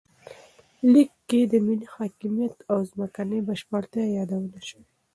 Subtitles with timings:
[0.91, 4.83] لیک کې د ملي حاکمیت او ځمکنۍ بشپړتیا یادونه شوې.